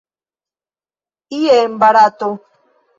Ie 1.39 1.53
en 1.63 1.73
Barato. 1.81 2.29